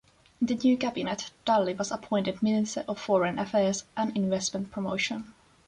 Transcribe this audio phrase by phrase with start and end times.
[0.41, 5.31] In the new cabinet Dalli was appointed Minister of Foreign Affairs and Investment Promotion.